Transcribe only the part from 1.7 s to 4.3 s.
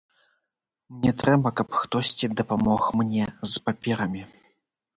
хтосьці дапамог мне з паперамі.